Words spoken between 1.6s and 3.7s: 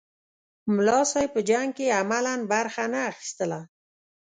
کې عملاً برخه نه اخیستله.